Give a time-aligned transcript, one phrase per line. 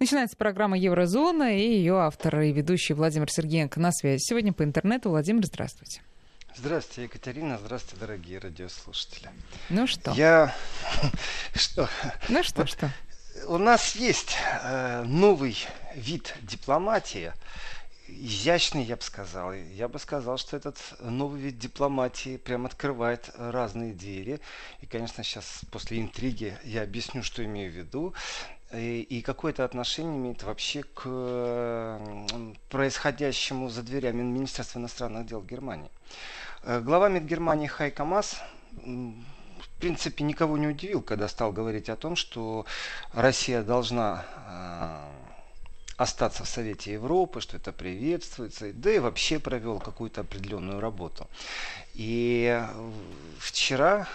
[0.00, 4.22] Начинается программа «Еврозона» и ее автор и ведущий Владимир Сергеенко на связи.
[4.22, 5.10] Сегодня по интернету.
[5.10, 6.00] Владимир, здравствуйте.
[6.56, 7.58] Здравствуйте, Екатерина.
[7.58, 9.28] Здравствуйте, дорогие радиослушатели.
[9.68, 10.12] Ну что?
[10.12, 10.54] Я...
[11.54, 11.88] Что?
[12.28, 12.90] Ну что, что?
[13.46, 15.56] У нас есть э, новый
[15.94, 17.32] вид дипломатии,
[18.08, 19.52] изящный, я бы сказал.
[19.52, 24.40] Я бы сказал, что этот новый вид дипломатии прям открывает разные двери.
[24.80, 28.14] И, конечно, сейчас после интриги я объясню, что имею в виду
[28.72, 32.00] и, и какое-то отношение имеет вообще к
[32.68, 35.90] происходящему за дверями Министерства иностранных дел Германии.
[36.62, 38.40] Э, глава МИД Германии Хайка Мас
[38.72, 42.66] в принципе никого не удивил, когда стал говорить о том, что
[43.12, 45.10] Россия должна э,
[45.96, 51.28] остаться в Совете Европы, что это приветствуется, да и вообще провел какую-то определенную работу.
[51.94, 52.62] И
[53.38, 54.06] вчера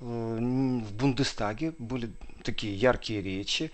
[0.00, 2.10] э, в Бундестаге были
[2.44, 3.72] такие яркие речи,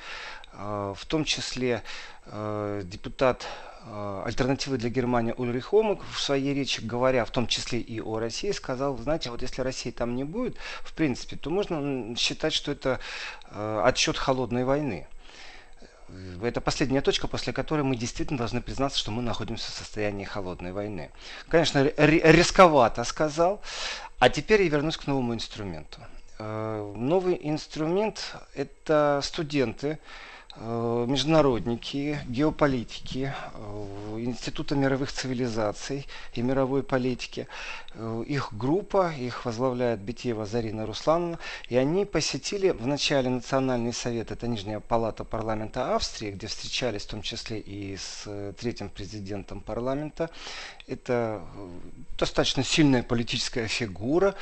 [0.52, 1.82] э, в том числе
[2.26, 3.46] э, депутат
[4.26, 8.52] альтернативы для Германии Ульрих Омак в своей речи, говоря в том числе и о России,
[8.52, 13.00] сказал, знаете, вот если России там не будет, в принципе, то можно считать, что это
[13.50, 15.06] отсчет холодной войны.
[16.42, 20.72] Это последняя точка, после которой мы действительно должны признаться, что мы находимся в состоянии холодной
[20.72, 21.10] войны.
[21.48, 23.62] Конечно, рисковато сказал.
[24.18, 26.00] А теперь я вернусь к новому инструменту.
[26.40, 29.98] Э, новый инструмент– это студенты,
[30.56, 37.46] Э, международники, геополитики, э, Института мировых цивилизаций и мировой политики.
[38.26, 41.38] Их группа, их возглавляет Бетеева Зарина Руслановна,
[41.68, 47.10] и они посетили в начале Национальный совет, это Нижняя палата парламента Австрии, где встречались в
[47.10, 50.30] том числе и с третьим президентом парламента.
[50.86, 51.42] Это
[52.18, 54.34] достаточно сильная политическая фигура.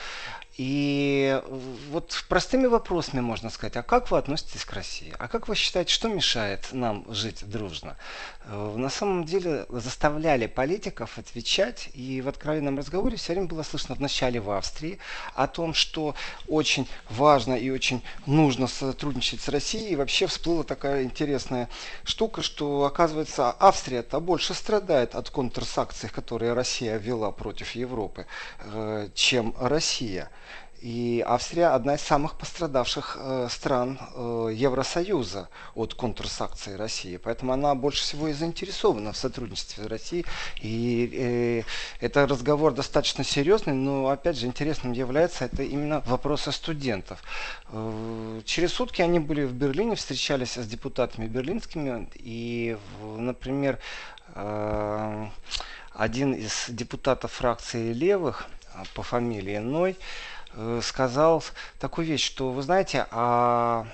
[0.59, 1.41] И
[1.89, 5.15] вот простыми вопросами можно сказать, а как вы относитесь к России?
[5.17, 7.97] А как вы считаете, что мешает нам жить дружно?
[8.47, 13.95] Э, на самом деле заставляли политиков отвечать, и в откровенном разговоре все время было слышно
[13.95, 14.99] в начале в Австрии
[15.37, 16.17] о том, что
[16.49, 19.93] очень важно и очень нужно сотрудничать с Россией.
[19.93, 21.69] И вообще всплыла такая интересная
[22.03, 28.27] штука, что оказывается Австрия-то больше страдает от контрсакций, которые Россия вела против Европы,
[28.65, 30.33] э, чем Россия.
[30.81, 37.17] И Австрия одна из самых пострадавших э, стран э, Евросоюза от контрсакций России.
[37.17, 40.25] Поэтому она больше всего и заинтересована в сотрудничестве с Россией.
[40.61, 41.65] И
[42.01, 47.23] э, это разговор достаточно серьезный, но опять же интересным является это именно вопросы студентов.
[48.45, 52.09] Через сутки они были в Берлине, встречались с депутатами берлинскими.
[52.15, 53.81] И, например,
[55.93, 58.47] один из депутатов фракции левых
[58.95, 59.97] по фамилии Ной,
[60.83, 61.43] сказал
[61.79, 63.87] такую вещь, что вы знаете, а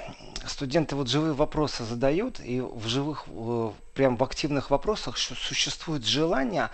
[0.47, 3.27] студенты вот живые вопросы задают, и в живых,
[3.95, 6.71] прям в активных вопросах существует желание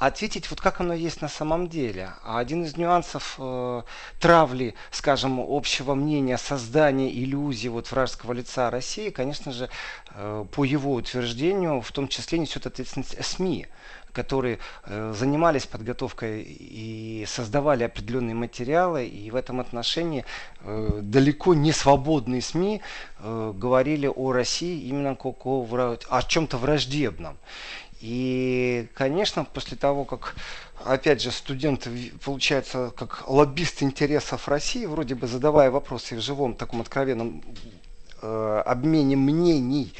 [0.00, 2.14] ответить вот как оно есть на самом деле.
[2.24, 3.82] А один из нюансов э,
[4.18, 9.68] травли, скажем, общего мнения, создания иллюзии вот вражеского лица России, конечно же,
[10.14, 13.66] э, по его утверждению, в том числе несет ответственность СМИ
[14.12, 20.24] которые э, занимались подготовкой и создавали определенные материалы, и в этом отношении
[20.60, 22.80] э, далеко не свободные СМИ
[23.18, 27.36] э, говорили о России именно как о, о чем-то враждебном.
[28.00, 30.34] И, конечно, после того, как,
[30.84, 36.80] опять же, студенты, получается, как лоббисты интересов России, вроде бы задавая вопросы в живом таком
[36.80, 37.42] откровенном
[38.22, 39.92] э, обмене мнений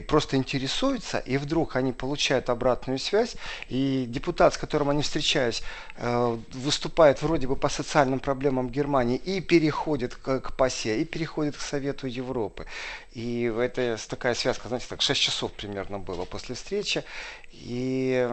[0.00, 3.36] просто интересуются, и вдруг они получают обратную связь,
[3.68, 5.62] и депутат, с которым они встречаются,
[5.96, 11.60] э, выступает вроде бы по социальным проблемам Германии и переходит к, ПАСЕ, и переходит к
[11.60, 12.66] Совету Европы.
[13.12, 17.02] И это такая связка, знаете, так 6 часов примерно было после встречи.
[17.52, 18.28] И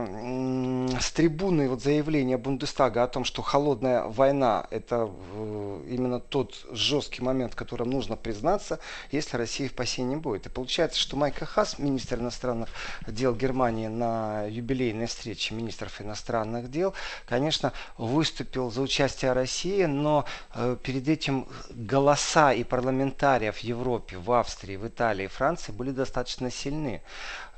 [0.99, 7.21] с трибуны вот заявление Бундестага о том, что холодная война это э, именно тот жесткий
[7.21, 7.55] момент, в
[7.85, 8.79] нужно признаться,
[9.11, 10.47] если России в ПАСЕ не будет.
[10.47, 12.67] И получается, что Майка Хас, министр иностранных
[13.07, 16.93] дел Германии на юбилейной встрече министров иностранных дел,
[17.25, 24.33] конечно, выступил за участие России, но э, перед этим голоса и парламентариев в Европе, в
[24.33, 27.01] Австрии, в Италии, Франции были достаточно сильны.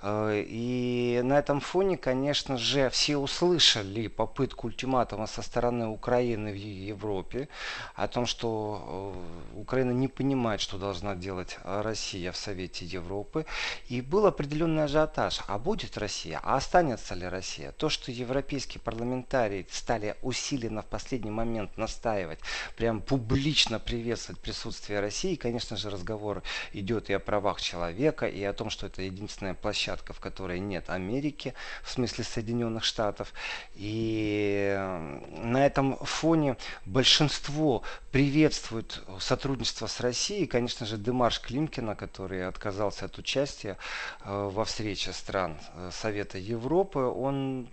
[0.02, 6.56] Э, и на этом фоне, конечно же, все услышали попытку ультиматума со стороны Украины в
[6.56, 7.50] Европе
[7.96, 9.14] о том, что
[9.54, 13.46] э, Украина не понимает, что должна делать Россия в Совете Европы.
[13.88, 15.42] И был определенный ажиотаж.
[15.48, 16.40] А будет Россия?
[16.44, 17.72] А останется ли Россия?
[17.72, 22.40] То, что европейские парламентарии стали усиленно в последний момент настаивать,
[22.76, 26.44] прям публично приветствовать присутствие России, конечно же, разговор
[26.74, 30.90] идет и о правах человека, и о том, что это единственная площадка, в которой нет
[30.90, 31.54] Америки,
[31.84, 33.34] в смысле Соединенных Штатов.
[33.76, 40.48] И э, на этом фоне большинство приветствует сотрудничество с Россией.
[40.48, 43.78] Конечно же, Демарш Климкина, который отказался от участия
[44.24, 47.68] э, во встрече стран э, Совета Европы, он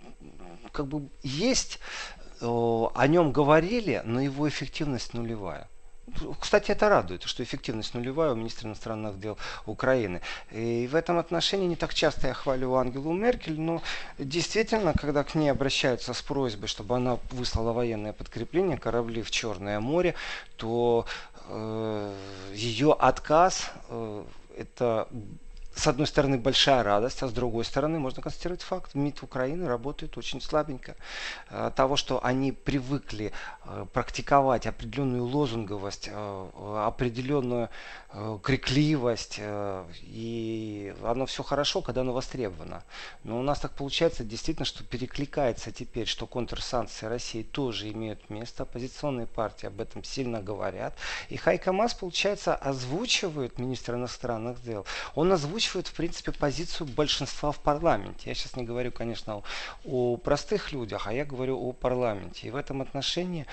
[0.71, 1.79] как бы есть,
[2.41, 5.69] о нем говорили, но его эффективность нулевая.
[6.39, 10.21] Кстати, это радует, что эффективность нулевая у министра иностранных дел Украины.
[10.51, 13.81] И в этом отношении не так часто я хвалю Ангелу Меркель, но
[14.17, 19.79] действительно, когда к ней обращаются с просьбой, чтобы она выслала военное подкрепление, корабли в Черное
[19.79, 20.13] море,
[20.57, 21.05] то
[21.47, 22.13] э,
[22.53, 24.25] ее отказ э,
[24.57, 25.07] это
[25.75, 30.17] с одной стороны, большая радость, а с другой стороны, можно констатировать факт, МИД Украины работает
[30.17, 30.95] очень слабенько.
[31.49, 33.31] Э, того, что они привыкли
[33.65, 36.49] э, практиковать определенную лозунговость, э,
[36.85, 37.69] определенную
[38.43, 42.83] крикливость, и оно все хорошо, когда оно востребовано.
[43.23, 48.63] Но у нас так получается действительно, что перекликается теперь, что контрсанкции России тоже имеют место,
[48.63, 50.95] оппозиционные партии об этом сильно говорят.
[51.29, 54.85] И Хайка Мас, получается, озвучивает министр иностранных дел.
[55.15, 58.29] Он озвучивает озвучивают, в принципе, позицию большинства в парламенте.
[58.29, 59.43] Я сейчас не говорю, конечно, о,
[59.85, 62.47] о простых людях, а я говорю о парламенте.
[62.47, 63.45] И в этом отношении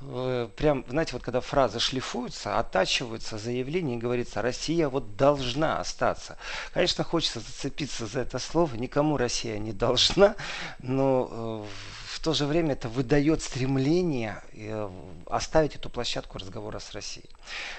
[0.00, 6.36] э, прям, знаете, вот когда фразы шлифуются, оттачиваются заявление и говорится, Россия вот должна остаться.
[6.72, 10.36] Конечно, хочется зацепиться за это слово, никому Россия не должна,
[10.78, 14.90] но э, в то же время это выдает стремление э,
[15.26, 17.30] оставить эту площадку разговора с Россией.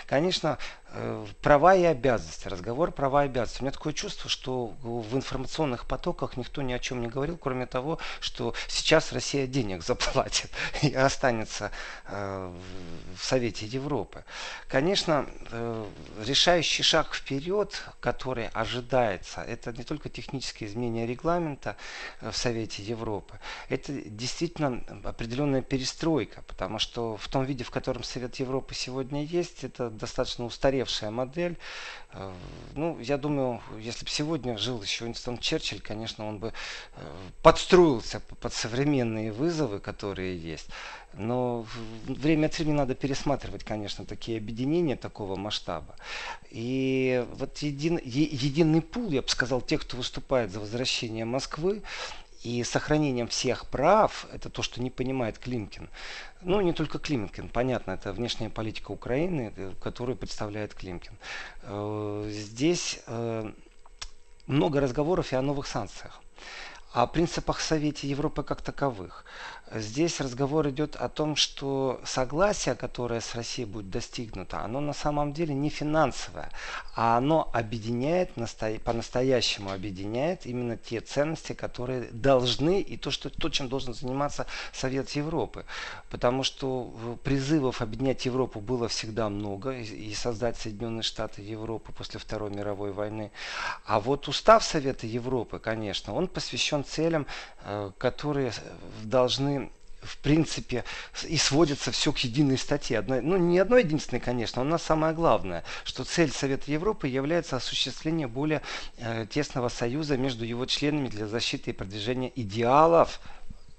[0.06, 0.58] Конечно,
[0.94, 3.60] э, права и обязанности, разговор права и обязанности.
[3.60, 7.66] У меня такое чувство, что в информационных потоках никто ни о чем не говорил, кроме
[7.66, 10.50] того, что сейчас Россия денег заплатит
[10.82, 11.72] и останется
[12.06, 12.56] э,
[13.18, 14.24] в Совете Европы.
[14.70, 15.26] Конечно,
[16.26, 21.76] решающий шаг вперед, который ожидается, это не только технические изменения регламента
[22.22, 28.36] в Совете Европы, это действительно определенная перестройка, потому что в том виде, в котором Совет
[28.36, 31.58] Европы сегодня есть, это достаточно устаревшая модель.
[32.14, 32.32] Э,
[32.76, 36.54] ну, я думаю, если бы сегодня жил еще Уинстон Черчилль, конечно, он бы
[36.96, 37.02] э,
[37.42, 40.68] подстроился под современные вызовы, которые есть.
[41.14, 41.66] Но
[42.06, 45.96] время от времени надо пересматривать, конечно, такие объединения такого масштаба.
[46.52, 51.82] И вот един, единый пул, я бы сказал, тех, кто выступает за возвращение Москвы,
[52.44, 55.90] и сохранением всех прав, это то, что не понимает Климкин.
[56.42, 61.14] Ну, не только Климкин, понятно, это внешняя политика Украины, э, которую представляет Климкин.
[61.64, 63.52] Э, здесь э,
[64.48, 66.22] много разговоров и о новых санкциях
[66.94, 69.26] о принципах Совете Европы как таковых.
[69.74, 75.32] Здесь разговор идет о том, что согласие, которое с Россией будет достигнуто, оно на самом
[75.32, 76.50] деле не финансовое,
[76.94, 78.32] а оно объединяет,
[78.84, 85.10] по-настоящему объединяет именно те ценности, которые должны и то, что, то, чем должен заниматься Совет
[85.12, 85.66] Европы.
[86.10, 92.50] Потому что призывов объединять Европу было всегда много и создать Соединенные Штаты Европы после Второй
[92.52, 93.32] мировой войны.
[93.86, 97.26] А вот устав Совета Европы, конечно, он посвящен целям,
[97.64, 98.54] э, которые
[99.04, 100.84] должны в принципе,
[101.28, 102.98] и сводится все к единой статье.
[102.98, 108.28] Одной, ну, не одной единственной, конечно, но самое главное, что цель Совета Европы является осуществление
[108.28, 108.62] более
[108.98, 113.20] э, тесного союза между его членами для защиты и продвижения идеалов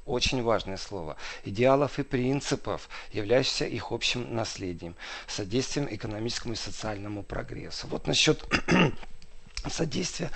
[0.05, 4.97] очень важное слово, идеалов и принципов, являющихся их общим наследием,
[5.29, 7.87] содействием экономическому и социальному прогрессу.
[7.87, 8.45] Вот насчет
[9.71, 10.31] содействия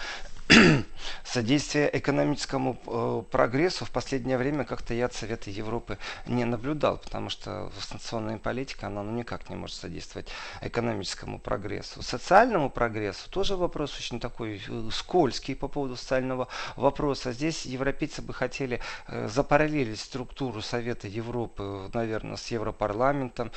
[1.25, 7.31] содействие экономическому э, прогрессу в последнее время как-то я от Совета Европы не наблюдал, потому
[7.31, 10.29] что санкционная политика, она ну, никак не может содействовать
[10.63, 12.03] экономическому прогрессу.
[12.03, 17.33] Социальному прогрессу тоже вопрос очень такой э, скользкий по поводу социального вопроса.
[17.33, 23.51] Здесь европейцы бы хотели э, запараллелить структуру Совета Европы, наверное, с Европарламентом,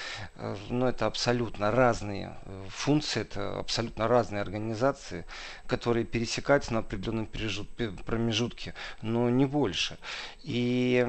[0.70, 2.36] но это абсолютно разные
[2.70, 5.26] функции, это абсолютно разные организации,
[5.68, 7.28] которые пересекаются на определенном
[8.06, 9.98] промежутке, но не больше.
[10.44, 11.06] И,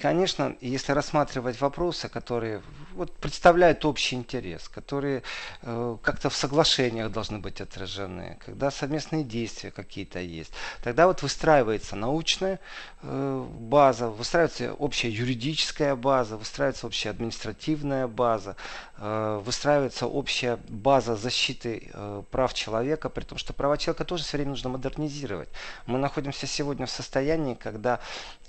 [0.00, 2.62] конечно, если рассматривать вопросы, которые
[2.94, 5.22] вот, представляют общий интерес, которые
[5.62, 11.96] э, как-то в соглашениях должны быть отражены, когда совместные действия какие-то есть, тогда вот выстраивается
[11.96, 12.58] научная
[13.02, 18.56] э, база, выстраивается общая юридическая база, выстраивается общая административная база,
[19.00, 24.50] выстраивается общая база защиты э, прав человека, при том, что права человека тоже все время
[24.50, 25.48] нужно модернизировать.
[25.86, 28.00] Мы находимся сегодня в состоянии, когда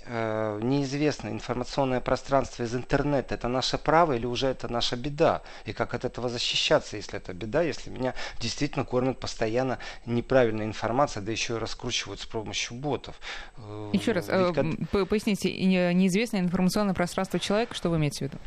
[0.04, 5.72] э, неизвестно информационное пространство из интернета, это наше право или уже это наша беда, и
[5.72, 11.32] как от этого защищаться, если это беда, если меня действительно кормят постоянно неправильная информация, да
[11.32, 13.18] еще и раскручивают с помощью ботов.
[13.94, 15.50] Еще раз, Ведь, поясните,
[15.94, 18.38] неизвестное информационное пространство человека, что вы имеете в виду?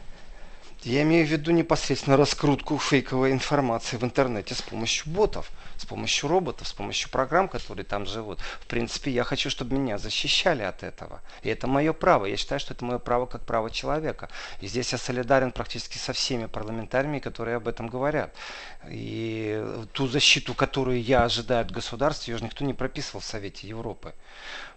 [0.86, 6.30] Я имею в виду непосредственно раскрутку фейковой информации в интернете с помощью ботов, с помощью
[6.30, 8.40] роботов, с помощью программ, которые там живут.
[8.62, 11.24] В принципе, я хочу, чтобы меня защищали от этого.
[11.42, 12.28] И это мое право.
[12.28, 14.30] Я считаю, что это мое право как право человека.
[14.62, 18.36] И здесь я солидарен практически со всеми парламентариями, которые об этом говорят.
[18.88, 23.68] И ту защиту, которую я ожидаю от государства, ее же никто не прописывал в Совете
[23.68, 24.14] Европы.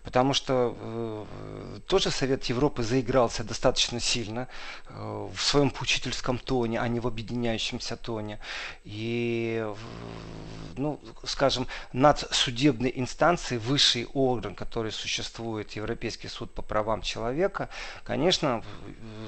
[0.09, 4.49] Потому что э, тоже Совет Европы заигрался достаточно сильно
[4.89, 8.39] э, в своем поучительском тоне, а не в объединяющемся тоне.
[8.85, 9.71] И,
[10.79, 17.69] ну, скажем, над судебной инстанцией, высший орган, который существует, Европейский суд по правам человека,
[18.03, 18.65] конечно,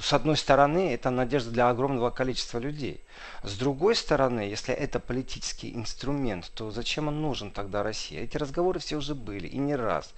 [0.00, 3.02] с одной стороны, это надежда для огромного количества людей.
[3.42, 8.18] С другой стороны, если это политический инструмент, то зачем он нужен тогда России?
[8.18, 10.14] Эти разговоры все уже были и не раз.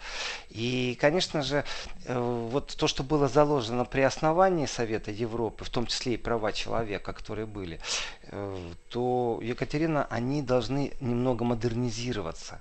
[0.55, 1.65] И, конечно же,
[2.05, 2.19] э,
[2.53, 7.15] вот то, что было заложено при основании Совета Европы, в том числе и права человека,
[7.15, 7.81] которые были,
[8.25, 12.61] э, то, Екатерина, они должны немного модернизироваться.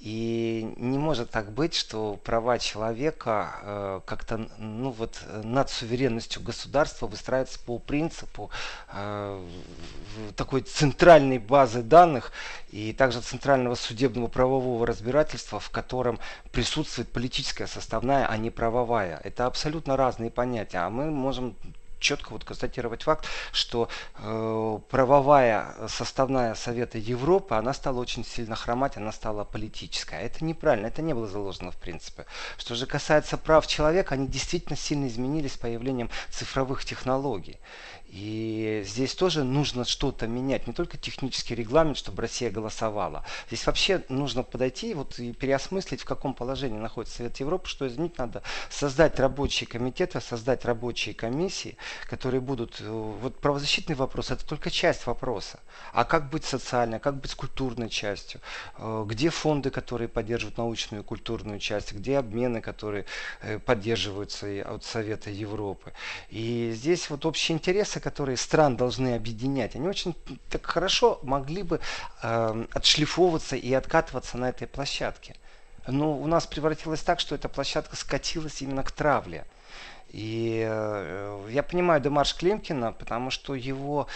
[0.00, 7.08] И не может так быть, что права человека э, как-то ну, вот, над суверенностью государства
[7.08, 8.48] выстраиваются по принципу
[8.92, 9.44] э,
[10.36, 12.30] такой центральной базы данных
[12.70, 16.20] и также центрального судебного правового разбирательства, в котором
[16.52, 19.20] присутствует политическая составная, а не правовая.
[19.24, 20.78] Это абсолютно разные понятия.
[20.78, 21.56] А мы можем
[21.98, 23.88] четко вот констатировать факт, что
[24.18, 30.20] э, правовая составная Совета Европы, она стала очень сильно хромать, она стала политическая.
[30.20, 32.26] Это неправильно, это не было заложено в принципе.
[32.56, 37.58] Что же касается прав человека, они действительно сильно изменились с появлением цифровых технологий.
[38.08, 43.24] И здесь тоже нужно что-то менять, не только технический регламент, чтобы Россия голосовала.
[43.48, 48.16] Здесь вообще нужно подойти вот, и переосмыслить, в каком положении находится Совет Европы, что изменить
[48.16, 51.76] надо создать рабочие комитеты, создать рабочие комиссии,
[52.08, 52.80] которые будут...
[52.80, 55.60] Э, вот правозащитный вопрос– это только часть вопроса.
[55.92, 58.40] А как быть социальной, как быть с культурной частью?
[58.78, 61.92] Э, где фонды, которые поддерживают научную и культурную часть?
[61.92, 63.04] Где обмены, которые
[63.42, 65.92] э, поддерживаются от Совета Европы?
[66.30, 70.14] И здесь вот общие интересы интересы, которые стран должны объединять, они очень
[70.50, 71.80] так хорошо могли бы
[72.22, 75.34] э, отшлифовываться и откатываться на этой площадке.
[75.86, 79.44] Но у нас превратилось так, что эта площадка скатилась именно к травле.
[80.10, 84.06] И э, я понимаю Демарш Климкина, потому что его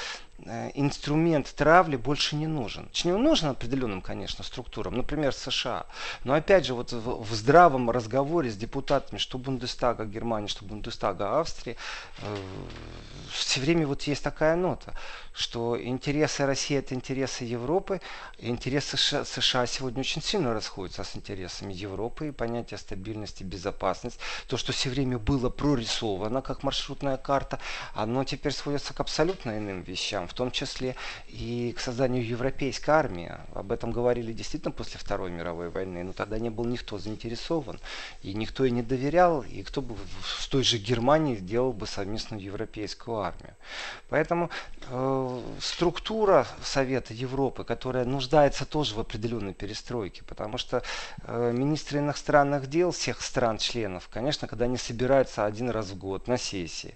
[0.75, 2.87] инструмент травли больше не нужен.
[2.89, 5.87] Точнее, он нужен определенным, конечно, структурам, например, США.
[6.25, 11.77] Но опять же, вот в, здравом разговоре с депутатами, что Бундестага Германии, что Бундестага Австрии,
[12.19, 12.37] э,
[13.31, 14.95] все время вот есть такая нота,
[15.33, 18.01] что интересы России это интересы Европы,
[18.39, 24.19] интересы США сегодня очень сильно расходятся с интересами Европы, и понятие стабильности, безопасности,
[24.49, 27.59] то, что все время было прорисовано как маршрутная карта,
[27.95, 30.97] оно теперь сводится к абсолютно иным вещам в том числе
[31.29, 33.31] и к созданию европейской армии.
[33.55, 37.79] Об этом говорили действительно после Второй мировой войны, но тогда не был никто заинтересован,
[38.23, 42.43] и никто и не доверял, и кто бы с той же Германии сделал бы совместную
[42.43, 43.55] европейскую армию.
[44.09, 44.49] Поэтому
[44.89, 50.83] э, структура Совета Европы, которая нуждается тоже в определенной перестройке, потому что
[51.25, 56.39] э, министры иностранных дел всех стран-членов, конечно, когда они собираются один раз в год на
[56.39, 56.95] сессии,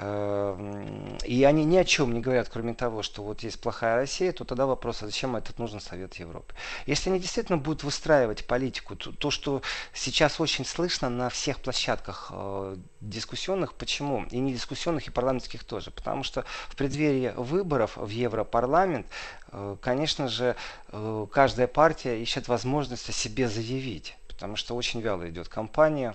[0.00, 4.44] и они ни о чем не говорят, кроме того, что вот есть плохая Россия, то
[4.44, 6.54] тогда вопрос, а зачем этот нужен Совет Европы?
[6.86, 9.60] Если они действительно будут выстраивать политику, то, то что
[9.92, 14.24] сейчас очень слышно на всех площадках э, дискуссионных, почему?
[14.30, 15.90] И не дискуссионных, и парламентских тоже.
[15.90, 19.06] Потому что в преддверии выборов в Европарламент,
[19.50, 20.54] э, конечно же,
[20.92, 26.14] э, каждая партия ищет возможность о себе заявить потому что очень вяло идет кампания,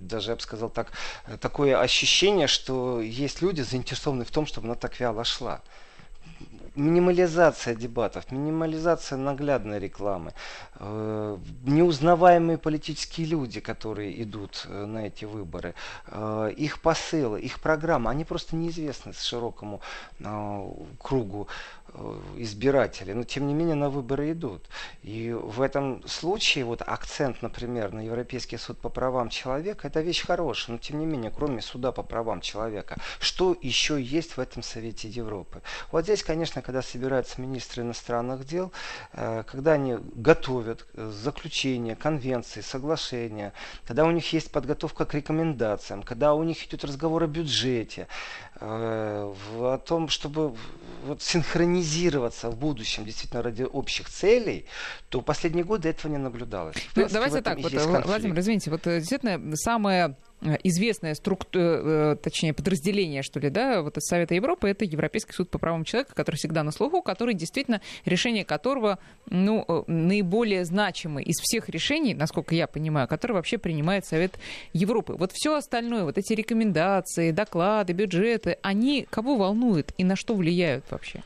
[0.00, 0.92] даже, я бы сказал так,
[1.40, 5.60] такое ощущение, что есть люди заинтересованы в том, чтобы она так вяло шла.
[6.76, 10.32] Минимализация дебатов, минимализация наглядной рекламы,
[10.76, 15.74] э, неузнаваемые политические люди, которые идут э, на эти выборы,
[16.06, 19.80] э, их посылы, их программы, они просто неизвестны широкому
[20.98, 21.48] кругу
[22.36, 24.68] избирателей, но тем не менее на выборы идут.
[25.02, 30.24] И в этом случае вот акцент, например, на Европейский суд по правам человека, это вещь
[30.24, 34.62] хорошая, но тем не менее, кроме суда по правам человека, что еще есть в этом
[34.62, 35.62] Совете Европы?
[35.92, 38.72] Вот здесь, конечно, когда собираются министры иностранных дел,
[39.12, 43.52] когда они готовят заключения, конвенции, соглашения,
[43.86, 48.06] когда у них есть подготовка к рекомендациям, когда у них идет разговор о бюджете,
[48.49, 50.54] э, о том, чтобы
[51.06, 54.66] вот синхронизироваться в будущем действительно ради общих целей,
[55.08, 56.76] то последние годы этого не наблюдалось.
[56.94, 60.29] Ну, давайте так, вот, Владимир, извините, вот э, действительно самое Э,
[60.62, 65.50] известная структура, э, точнее, подразделение, что ли, да, вот из Совета Европы, это Европейский суд
[65.50, 71.24] по правам человека, который всегда на слуху, который действительно, решение которого, ну, э, наиболее значимый
[71.24, 74.38] из всех решений, насколько я понимаю, которые вообще принимает Совет
[74.72, 75.14] Европы.
[75.14, 80.84] Вот все остальное, вот эти рекомендации, доклады, бюджеты, они кого волнуют и на что влияют
[80.90, 81.22] вообще?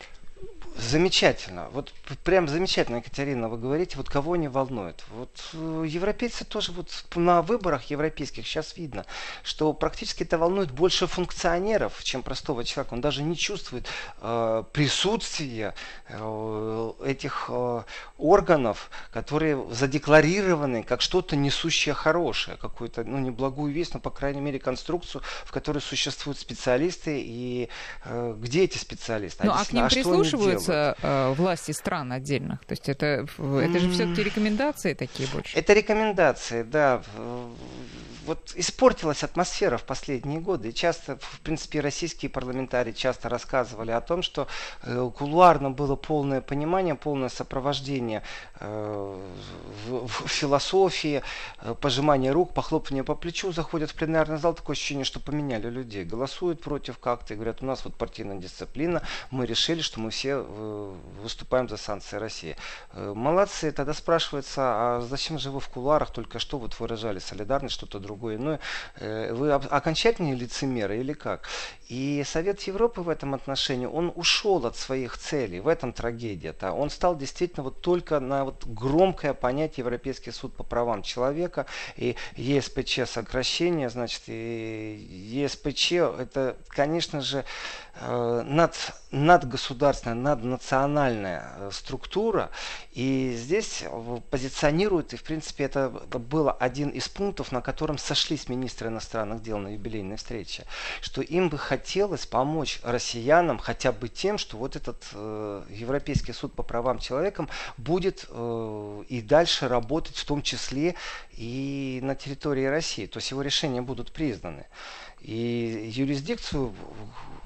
[0.76, 1.68] Замечательно.
[1.70, 1.92] Вот
[2.24, 5.04] прям замечательно, Екатерина, вы говорите, вот кого не волнует.
[5.10, 9.06] Вот э, европейцы тоже вот на выборах европейских сейчас видно,
[9.44, 12.94] что практически это волнует больше функционеров, чем простого человека.
[12.94, 13.86] Он даже не чувствует
[14.20, 15.76] э, присутствия
[16.08, 17.82] э, этих э,
[18.18, 24.40] органов, которые задекларированы как что-то несущее хорошее, какую-то, ну, не благую весть, но, по крайней
[24.40, 27.22] мере, конструкцию, в которой существуют специалисты.
[27.24, 27.68] И
[28.06, 29.46] э, где эти специалисты?
[29.46, 30.63] Ну, а к ним а прислушиваются?
[30.64, 32.64] Касается э, власти стран отдельных?
[32.64, 35.56] То есть это, это же все-таки рекомендации такие больше?
[35.56, 37.02] Это рекомендации, да
[38.26, 40.72] вот испортилась атмосфера в последние годы.
[40.72, 44.46] Часто, в принципе, российские парламентарии часто рассказывали о том, что
[44.82, 48.22] э, кулуарно было полное понимание, полное сопровождение
[48.60, 49.18] э,
[49.86, 51.22] в, в философии,
[51.60, 56.04] э, пожимание рук, похлопывание по плечу, заходят в пленарный зал, такое ощущение, что поменяли людей.
[56.04, 60.44] Голосуют против как-то и говорят, у нас вот партийная дисциплина, мы решили, что мы все
[60.46, 62.56] э, выступаем за санкции России.
[62.92, 67.74] Э, молодцы, тогда спрашивается, а зачем же вы в кулуарах только что вот выражали солидарность,
[67.74, 68.13] что-то другое?
[68.14, 68.60] Другое иное.
[68.96, 71.48] Э, вы окончательные лицемеры или как?
[71.88, 75.60] И Совет Европы в этом отношении, он ушел от своих целей.
[75.60, 76.72] В этом трагедия-то.
[76.72, 81.66] Он стал действительно вот только на вот громкое понятие Европейский суд по правам человека
[81.96, 84.96] и ЕСПЧ сокращение, значит, и
[85.32, 87.44] ЕСПЧ это, конечно же,
[88.00, 88.74] Э, над,
[89.14, 92.50] надгосударственная, наднациональная э, структура.
[92.92, 98.48] И здесь э, позиционирует, и в принципе это было один из пунктов, на котором сошлись
[98.48, 100.64] министры иностранных дел на юбилейной встрече,
[101.00, 106.52] что им бы хотелось помочь россиянам хотя бы тем, что вот этот э, Европейский суд
[106.52, 107.46] по правам человека
[107.76, 110.96] будет э, и дальше работать, в том числе
[111.32, 113.06] и на территории России.
[113.06, 114.66] То есть его решения будут признаны.
[115.20, 116.74] И юрисдикцию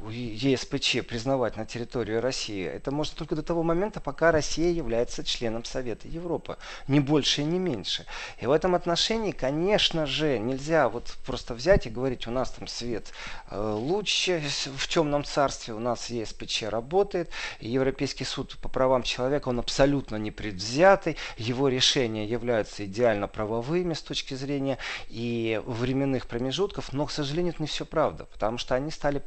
[0.08, 5.64] ЕСПЧ признавать на территории России, это можно только до того момента, пока Россия является членом
[5.64, 6.56] Совета Европы.
[6.87, 8.06] Не больше и не меньше.
[8.40, 12.66] И в этом отношении, конечно же, нельзя вот просто взять и говорить, у нас там
[12.66, 13.12] свет
[13.50, 14.42] э, лучше
[14.76, 17.30] в темном царстве, у нас ЕСПЧ работает,
[17.61, 24.02] и Европейский суд по правам человека, он абсолютно непредвзятый, его решения являются идеально правовыми с
[24.02, 28.90] точки зрения и временных промежутков, но, к сожалению, это не все правда, потому что они
[28.90, 29.18] стали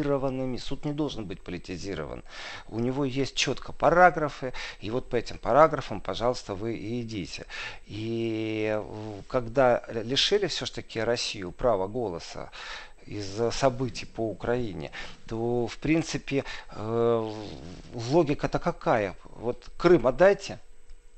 [0.00, 0.56] политизированными.
[0.56, 2.22] Суд не должен быть политизирован.
[2.68, 7.46] У него есть четко параграфы, и вот по этим параграфам, пожалуйста, вы и идите.
[7.86, 8.80] И
[9.28, 12.50] когда лишили все-таки Россию права голоса,
[13.06, 14.90] из-за событий по Украине,
[15.26, 17.32] то, в принципе, э,
[18.10, 19.14] логика-то какая?
[19.24, 20.58] Вот Крым отдайте,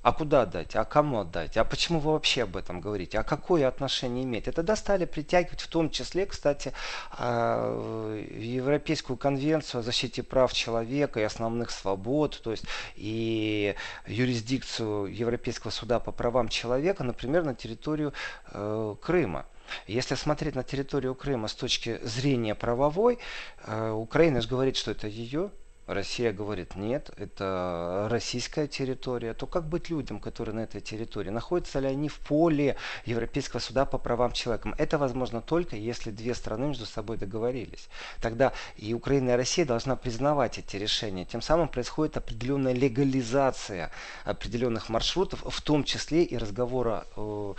[0.03, 0.75] а куда отдать?
[0.75, 1.57] А кому отдать?
[1.57, 3.19] А почему вы вообще об этом говорите?
[3.19, 4.49] А какое отношение имеет?
[4.49, 6.73] Это тогда стали притягивать в том числе, кстати,
[7.13, 12.65] а, Европейскую конвенцию о защите прав человека и основных свобод, то есть
[12.97, 13.75] и
[14.07, 18.13] юрисдикцию Европейского суда по правам человека, например, на территорию
[18.51, 19.47] э, Крыма.
[19.87, 23.19] Если смотреть на территорию Крыма с точки зрения правовой,
[23.65, 25.51] э, Украина же говорит, что это ее
[25.95, 31.31] Россия говорит, нет, это российская территория, то как быть людям, которые на этой территории?
[31.31, 34.75] Находятся ли они в поле Европейского суда по правам человека?
[34.79, 37.89] Это возможно только, если две страны между собой договорились.
[38.21, 41.25] Тогда и Украина, и Россия должна признавать эти решения.
[41.25, 43.91] Тем самым происходит определенная легализация
[44.25, 47.55] определенных маршрутов, в том числе и разговора о,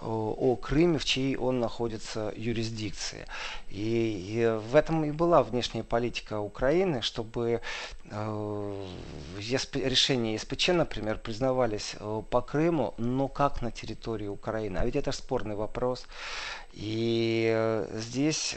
[0.00, 3.26] о, о Крыме, в чьей он находится юрисдикции.
[3.70, 7.60] И, и в этом и была внешняя политика Украины, чтобы
[8.10, 8.86] Э,
[9.36, 14.78] решения ЕСПЧ, например, признавались э, по Крыму, но как на территории Украины.
[14.78, 16.06] А ведь это спорный вопрос.
[16.72, 18.56] И э, здесь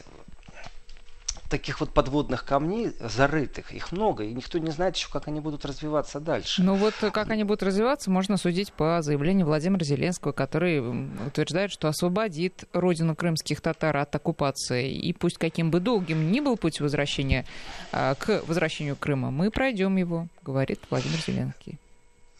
[1.51, 3.73] таких вот подводных камней зарытых.
[3.73, 6.63] Их много, и никто не знает еще, как они будут развиваться дальше.
[6.63, 10.79] Ну вот как они будут развиваться, можно судить по заявлению Владимира Зеленского, который
[11.27, 14.91] утверждает, что освободит родину крымских татар от оккупации.
[14.91, 17.45] И пусть каким бы долгим ни был путь возвращения
[17.91, 21.77] а, к возвращению Крыма, мы пройдем его, говорит Владимир Зеленский.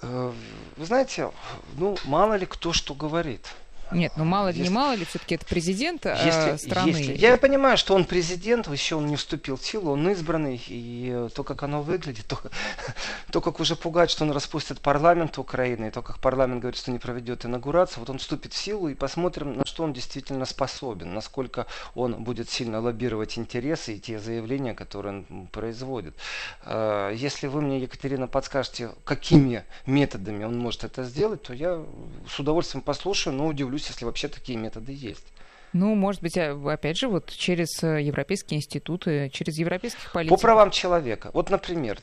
[0.02, 0.32] Э,
[0.78, 1.32] вы знаете,
[1.78, 3.46] ну, мало ли кто что говорит.
[3.92, 6.90] Нет, ну мало ли, если, не мало ли, все-таки это президент э, если, страны.
[6.90, 11.28] Если, я понимаю, что он президент, еще он не вступил в силу, он избранный, и
[11.36, 12.40] то, как оно выглядит, то,
[13.32, 16.92] то как уже пугает, что он распустит парламент Украины, и то, как парламент говорит, что
[16.92, 21.14] не проведет инаугурацию, вот он вступит в силу, и посмотрим, на что он действительно способен,
[21.14, 26.16] насколько он будет сильно лоббировать интересы и те заявления, которые он производит.
[26.64, 31.84] Э, если вы мне, Екатерина, подскажете, какими методами он может это сделать, то я
[32.30, 35.26] с удовольствием послушаю, но удивлюсь, удивлюсь, если вообще такие методы есть.
[35.74, 40.40] Ну, может быть, а, опять же, вот через э, европейские институты, через европейских политиков.
[40.40, 41.32] По правам человека.
[41.34, 42.00] Вот, например,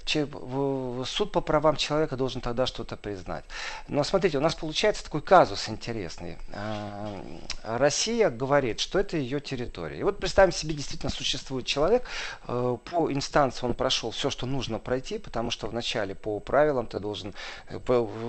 [1.05, 3.45] суд по правам человека должен тогда что-то признать.
[3.89, 6.39] Но смотрите, у нас получается такой казус интересный.
[6.55, 7.23] А,
[7.65, 9.99] Россия говорит, что это ее территория.
[9.99, 12.05] И вот представим себе, действительно существует человек,
[12.47, 17.01] э, по инстанции он прошел все, что нужно пройти, потому что вначале по правилам ты
[17.01, 17.35] должен,
[17.69, 17.79] э,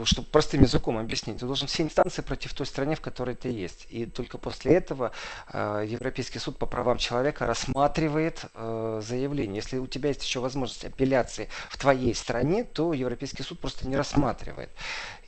[0.03, 3.49] чтобы простым языком объяснить, ты должен все инстанции пройти в той стране, в которой ты
[3.49, 3.87] есть.
[3.89, 5.11] И только после этого
[5.51, 9.57] Европейский суд по правам человека рассматривает э, заявление.
[9.57, 13.95] Если у тебя есть еще возможность апелляции в твоей стране, то Европейский суд просто не
[13.95, 14.69] рассматривает.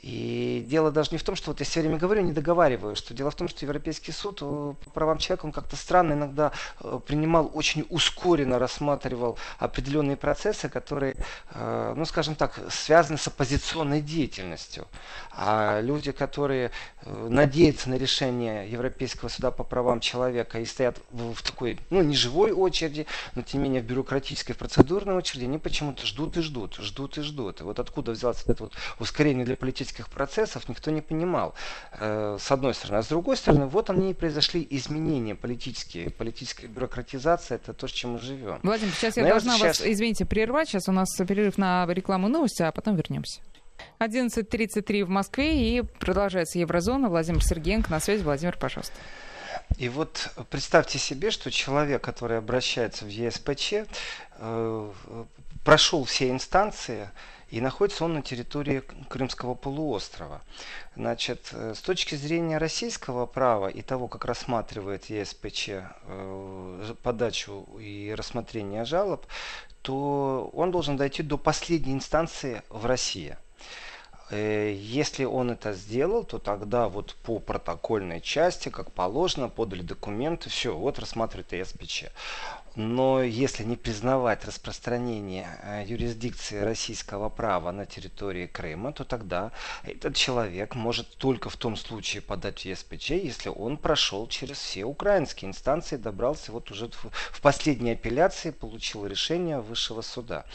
[0.01, 3.13] И дело даже не в том, что вот я все время говорю, не договариваю, что
[3.13, 6.99] дело в том, что Европейский суд э, по правам человека, он как-то странно иногда э,
[7.05, 11.17] принимал, очень ускоренно рассматривал определенные процессы, которые,
[11.53, 14.87] э, ну скажем так, связаны с оппозиционной деятельностью.
[15.33, 16.71] А люди, которые
[17.05, 22.51] надеются на решение Европейского суда по правам человека и стоят в такой, ну не живой
[22.51, 26.75] очереди, но тем не менее в бюрократической, в процедурной очереди, они почему-то ждут и ждут,
[26.75, 27.61] ждут и ждут.
[27.61, 31.53] И вот откуда взялось это вот ускорение для политических политических процессов никто не понимал,
[31.99, 32.99] э, с одной стороны.
[32.99, 36.09] А с другой стороны, вот они и произошли изменения политические.
[36.09, 38.59] Политическая бюрократизация– это то, с чем мы живем.
[38.63, 39.87] Владимир, сейчас я Но должна я вас, сейчас...
[39.87, 40.69] извините, прервать.
[40.69, 43.41] Сейчас у нас перерыв на рекламу новости, а потом вернемся.
[43.99, 47.09] 11.33 в Москве и продолжается Еврозона.
[47.09, 48.23] Владимир Сергеенко на связи.
[48.23, 48.95] Владимир, пожалуйста.
[49.77, 53.73] И вот представьте себе, что человек, который обращается в ЕСПЧ,
[54.37, 54.91] э,
[55.63, 57.09] прошел все инстанции,
[57.51, 60.41] и находится он на территории Крымского полуострова.
[60.95, 68.15] Значит, э, с точки зрения российского права и того, как рассматривает ЕСПЧ э, подачу и
[68.17, 69.25] рассмотрение жалоб,
[69.81, 73.35] то он должен дойти до последней инстанции в России.
[74.29, 80.49] Э, если он это сделал, то тогда вот по протокольной части, как положено, подали документы,
[80.49, 82.05] все, вот рассматривает ЕСПЧ.
[82.75, 89.51] Но если не признавать распространение э, юрисдикции российского права на территории Крыма, то тогда
[89.83, 94.85] этот человек может только в том случае подать в ЕСПЧ, если он прошел через все
[94.85, 96.89] украинские инстанции, добрался вот уже
[97.31, 100.45] в последней апелляции, получил решение высшего суда.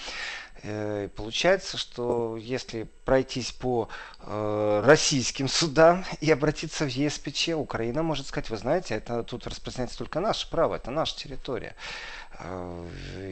[0.69, 3.89] Э, получается, что если пройтись по
[4.21, 9.99] э, российским судам и обратиться в ЕСПЧ, Украина может сказать, вы знаете, это тут распространяется
[9.99, 11.77] только наше право, это наша территория.
[12.39, 12.87] Э,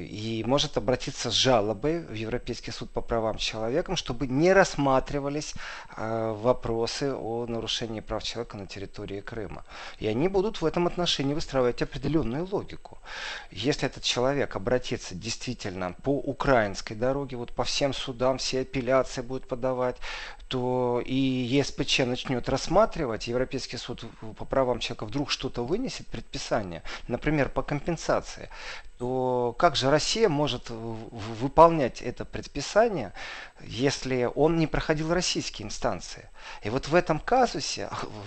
[0.09, 5.55] и может обратиться с жалобой в Европейский суд по правам человека, чтобы не рассматривались
[5.97, 9.65] э, вопросы о нарушении прав человека на территории Крыма.
[9.99, 12.99] И они будут в этом отношении выстраивать определенную логику.
[13.51, 19.49] Если этот человек обратится действительно по украинской дороге, вот по всем судам, все апелляции будут
[19.49, 19.97] подавать,
[20.49, 24.05] то и ЕСПЧ начнет рассматривать, Европейский суд
[24.37, 28.51] по правам человека вдруг что-то вынесет, предписание, например, по компенсации,
[29.05, 33.13] то как же Россия может выполнять это предписание,
[33.61, 36.31] если он не проходил российские инстанции?
[36.63, 37.91] И вот в этом казусе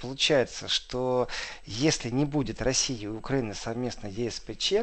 [0.00, 1.26] получается, что
[1.64, 4.74] если не будет России и Украины совместно ЕСПЧ,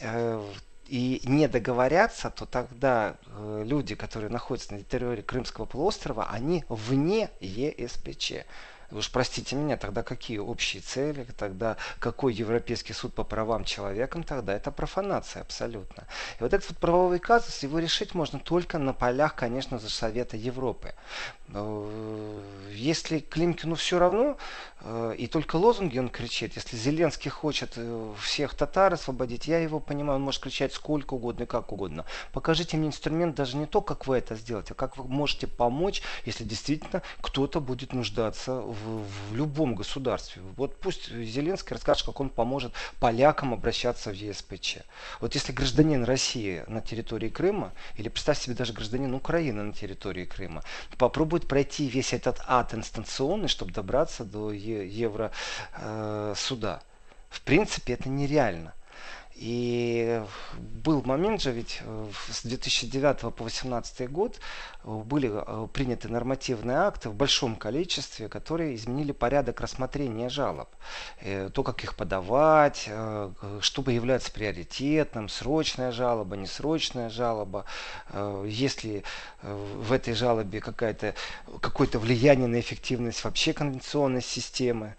[0.00, 0.42] э,
[0.86, 7.28] и не договорятся, то тогда э, люди, которые находятся на территории Крымского полуострова, они вне
[7.40, 8.46] ЕСПЧ.
[8.90, 14.20] Вы уж простите меня, тогда какие общие цели, тогда какой Европейский суд по правам человека,
[14.22, 16.06] тогда это профанация абсолютно.
[16.38, 20.36] И вот этот вот правовой казус, его решить можно только на полях, конечно же, Совета
[20.36, 20.94] Европы.
[21.52, 22.40] Э,
[22.72, 24.36] если Климкину все равно,
[25.16, 30.16] и только лозунги он кричит, если Зеленский хочет э, всех татар освободить, я его понимаю,
[30.16, 32.04] он может кричать сколько угодно и как угодно.
[32.32, 36.02] Покажите мне инструмент даже не то, как вы это сделаете, а как вы можете помочь,
[36.24, 38.90] если действительно кто-то будет нуждаться в
[39.30, 40.42] в, любом государстве.
[40.56, 44.78] Вот пусть Зеленский расскажет, как он поможет полякам обращаться в ЕСПЧ.
[45.20, 50.24] Вот если гражданин России на территории Крыма, или представь себе даже гражданин Украины на территории
[50.24, 50.62] Крыма,
[50.98, 55.32] попробует пройти весь этот ад инстанционный, чтобы добраться до Евросуда.
[56.82, 56.86] Э,
[57.30, 58.74] в принципе, это нереально.
[59.36, 60.22] И
[60.58, 64.38] был момент же, ведь э, с 2009 по 2018 год
[64.84, 70.68] э, были э, приняты нормативные акты в большом количестве, которые изменили порядок рассмотрения жалоб.
[71.54, 72.88] То, как их подавать,
[73.60, 77.64] что является приоритетным, срочная жалоба, несрочная жалоба,
[78.44, 79.04] если
[79.42, 81.14] в этой жалобе какое-то
[81.98, 84.94] влияние на эффективность вообще конвенционной системы,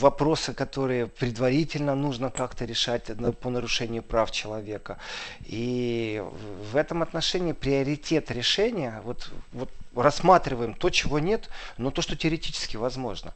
[0.00, 4.98] вопросы, которые предварительно нужно как-то решать по нарушению прав человека.
[5.44, 6.22] И
[6.70, 11.48] в этом отношении приоритет решения, вот, вот рассматриваем то, чего нет,
[11.78, 13.32] но то, что теоретически возможно.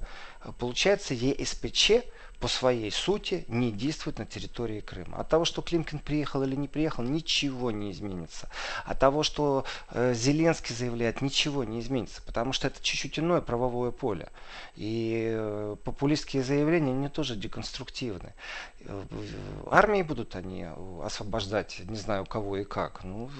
[0.58, 1.92] Получается, ЕСПЧ
[2.40, 5.18] по своей сути не действует на территории Крыма.
[5.18, 8.48] От того, что Климкин приехал или не приехал, ничего не изменится.
[8.86, 13.90] От того, что э, Зеленский заявляет, ничего не изменится, потому что это чуть-чуть иное правовое
[13.90, 14.30] поле.
[14.74, 18.32] И э, популистские заявления, они тоже деконструктивны.
[18.80, 19.04] Э,
[19.70, 20.66] армии будут они
[21.04, 23.04] освобождать, не знаю, кого и как.
[23.04, 23.30] Ну,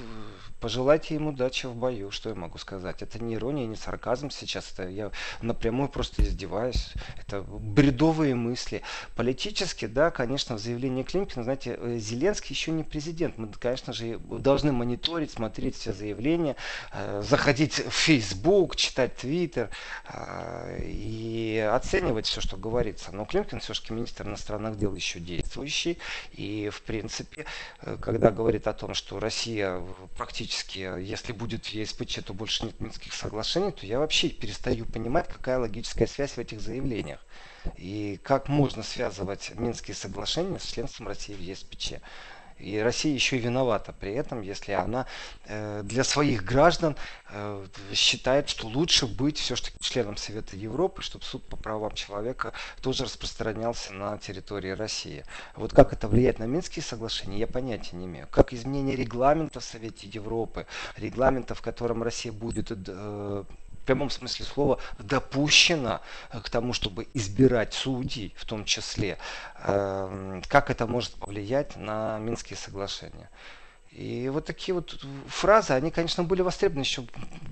[0.61, 3.01] пожелайте ему удачи в бою, что я могу сказать.
[3.01, 5.11] Это не ирония, не сарказм сейчас, это я
[5.41, 6.93] напрямую просто издеваюсь.
[7.17, 8.83] Это бредовые мысли.
[9.15, 13.39] Политически, да, конечно, в заявлении Климкина, знаете, э, Зеленский еще не президент.
[13.39, 16.57] Мы, конечно же, должны мониторить, смотреть все заявления,
[16.93, 19.71] э, заходить в Facebook, читать Twitter
[20.09, 23.11] э, и оценивать все, что говорится.
[23.13, 25.99] Но Климкин все-таки министр иностранных дел еще действующий.
[26.33, 27.47] И, в принципе,
[28.01, 29.83] когда говорит о том, что Россия
[30.17, 35.59] практически, если будет ЕСПЧ, то больше нет Минских соглашений, то я вообще перестаю понимать, какая
[35.59, 37.21] логическая связь в этих заявлениях.
[37.77, 41.95] И как можно связывать Минские соглашения с членством России в ЕСПЧ?
[42.61, 45.07] И Россия еще и виновата при этом, если она
[45.47, 46.95] э, для своих граждан
[47.31, 53.05] э, считает, что лучше быть все-таки членом Совета Европы, чтобы суд по правам человека тоже
[53.05, 55.25] распространялся на территории России.
[55.57, 58.29] Вот как это влияет на Минские соглашения, я понятия не имею.
[58.31, 63.45] Как изменение регламента в Совете Европы, регламента, в котором Россия будет э,
[63.91, 66.01] прямом смысле слова допущено
[66.31, 69.19] к тому, чтобы избирать судей в том числе,
[69.65, 73.29] эм, как это может повлиять на Минские соглашения.
[73.93, 77.03] И вот такие вот фразы, они, конечно, были востребованы еще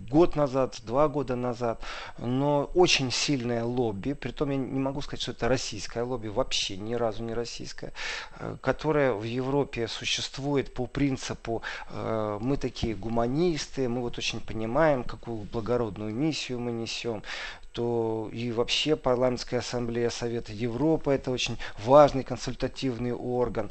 [0.09, 1.83] год назад, два года назад,
[2.17, 6.95] но очень сильное лобби, притом я не могу сказать, что это российское лобби, вообще ни
[6.95, 7.93] разу не российское,
[8.39, 15.03] э, которое в Европе существует по принципу э, мы такие гуманисты, мы вот очень понимаем,
[15.03, 17.23] какую благородную миссию мы несем,
[17.73, 23.71] то и вообще парламентская ассамблея Совета Европы это очень важный консультативный орган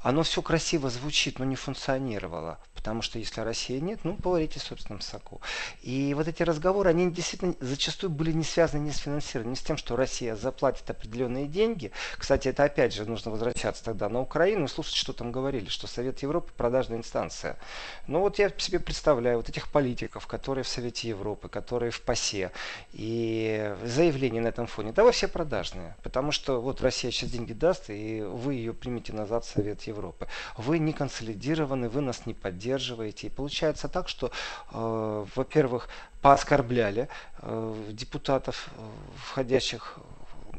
[0.00, 2.58] оно все красиво звучит, но не функционировало.
[2.80, 5.42] Потому что если России нет, ну, поварите в собственном соку.
[5.82, 9.60] И вот эти разговоры, они действительно зачастую были не связаны не с финансированием, не с
[9.60, 11.92] тем, что Россия заплатит определенные деньги.
[12.16, 15.86] Кстати, это опять же нужно возвращаться тогда на Украину и слушать, что там говорили, что
[15.86, 17.58] Совет Европы продажная инстанция.
[18.06, 22.50] Ну вот я себе представляю вот этих политиков, которые в Совете Европы, которые в ПАСЕ,
[22.94, 24.92] и заявления на этом фоне.
[24.92, 29.12] Да вы все продажные, потому что вот Россия сейчас деньги даст, и вы ее примете
[29.12, 30.28] назад в Совет Европы.
[30.56, 33.26] Вы не консолидированы, вы нас не поддерживаете поддерживаете.
[33.26, 34.30] И получается так, что,
[34.72, 35.88] э, во-первых,
[36.22, 37.08] пооскорбляли
[37.42, 38.80] э, депутатов, э,
[39.16, 39.98] входящих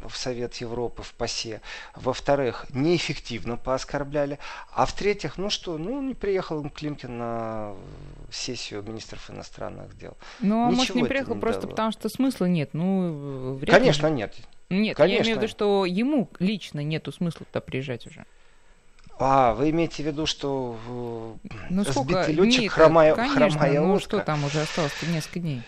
[0.07, 1.61] в Совет Европы, в ПАСЕ.
[1.95, 4.39] Во-вторых, неэффективно пооскорбляли.
[4.73, 7.73] А в-третьих, ну что, ну не приехал Климкин на
[8.31, 10.17] сессию министров иностранных дел.
[10.39, 11.71] Ну, а может не приехал не просто дало.
[11.71, 12.71] потому, что смысла нет?
[12.73, 14.13] Ну, Конечно, ли...
[14.13, 14.35] нет.
[14.69, 15.17] Нет, Конечно.
[15.17, 18.25] я имею в виду, что ему лично нету смысла туда приезжать уже.
[19.19, 24.43] А, вы имеете в виду, что э, ну, сбитый летчик хромая, хромая ну, что там
[24.43, 25.61] уже осталось несколько дней.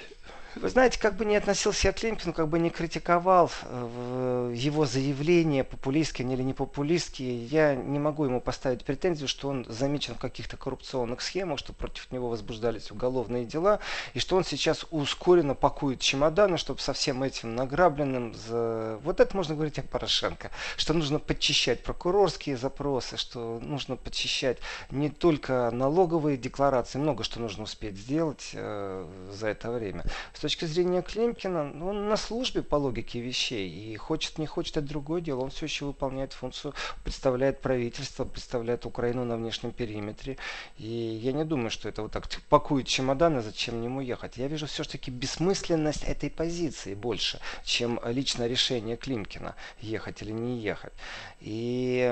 [0.56, 4.86] Вы знаете, как бы не относился я к Климкину, как бы не критиковал э, его
[4.86, 10.20] заявления, популистские или не популистские, я не могу ему поставить претензию, что он замечен в
[10.20, 13.80] каких-то коррупционных схемах, что против него возбуждались уголовные дела,
[14.14, 18.36] и что он сейчас ускоренно пакует чемоданы, чтобы со всем этим награбленным...
[18.36, 19.00] За...
[19.02, 24.60] Вот это можно говорить о Порошенко, что нужно подчищать прокурорские запросы, что нужно подчищать
[24.92, 30.04] не только налоговые декларации, много что нужно успеть сделать э, за это время.
[30.34, 33.70] С точки зрения Климкина, ну, он на службе по логике вещей.
[33.70, 35.40] И хочет не хочет, это другое дело.
[35.40, 36.74] Он все еще выполняет функцию,
[37.06, 40.38] представляет правительство, представляет Украину на внешнем периметре.
[40.78, 40.86] И
[41.24, 44.36] я не думаю, что это вот так пакует чемоданы, зачем ему ехать.
[44.36, 50.92] Я вижу все-таки бессмысленность этой позиции больше, чем личное решение Климкина, ехать или не ехать.
[51.40, 52.12] И,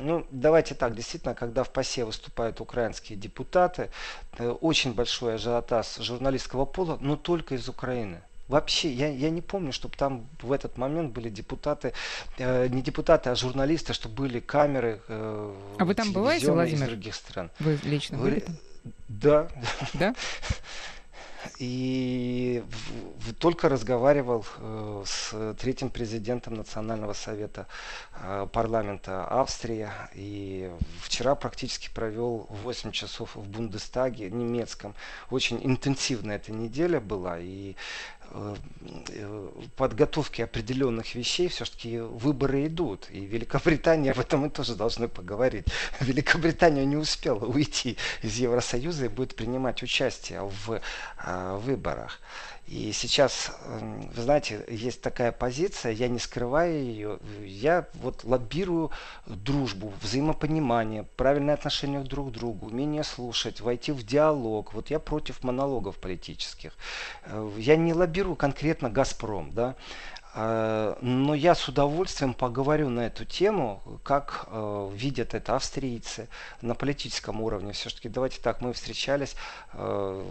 [0.00, 3.90] ну, давайте так, действительно, когда в ПАСЕ выступают украинские депутаты,
[4.38, 8.20] э, очень большой ажиотаз журналистского пола, но только из Украины.
[8.48, 11.92] Вообще, я, я не помню, чтобы там в этот момент были депутаты,
[12.38, 16.84] э, не депутаты, а журналисты, чтобы были камеры э, А вы там бываете, Владимир?
[16.84, 17.50] из других стран.
[17.58, 18.56] Вы лично вы, были там?
[19.08, 19.48] Да.
[19.92, 20.14] Да?
[21.58, 27.66] И в, в, только разговаривал э, с третьим президентом Национального совета
[28.20, 29.88] э, парламента Австрии.
[30.14, 30.70] И
[31.02, 34.94] вчера практически провел 8 часов в Бундестаге немецком.
[35.30, 37.38] Очень интенсивная эта неделя была.
[37.38, 37.76] И
[39.76, 43.08] подготовки определенных вещей все-таки выборы идут.
[43.10, 45.66] И Великобритания, об этом мы тоже должны поговорить.
[46.00, 50.80] Великобритания не успела уйти из Евросоюза и будет принимать участие в
[51.18, 52.20] а, выборах.
[52.68, 58.90] И сейчас, эм, вы знаете, есть такая позиция, я не скрываю ее, я вот лоббирую
[59.24, 64.74] дружбу, взаимопонимание, правильное отношение друг к другу, умение слушать, войти в диалог.
[64.74, 66.72] Вот я против монологов политических.
[67.24, 69.74] Э, я не лоббирую конкретно «Газпром», да,
[70.34, 76.28] но я с удовольствием поговорю на эту тему, как э, видят это австрийцы
[76.62, 77.72] на политическом уровне.
[77.72, 79.34] Все-таки давайте так, мы встречались
[79.72, 80.24] э,